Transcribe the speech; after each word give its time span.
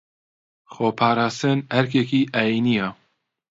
خۆپاراستن 0.73 1.57
ئەرکێکی 1.71 2.21
ئاینییە 2.37 2.87